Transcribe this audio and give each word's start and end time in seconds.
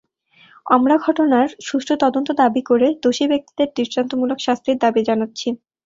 আমরা 0.65 0.95
ঘটনার 1.05 1.47
সুষ্ঠু 1.61 1.93
তদন্ত 2.03 2.29
দাবি 2.41 2.61
করে 2.69 2.87
দোষী 3.03 3.25
ব্যক্তিদের 3.31 3.67
দৃষ্টান্তমূলক 3.77 4.39
শাস্তির 4.41 4.77
দাবি 4.83 5.01
জানাচ্ছি। 5.09 5.47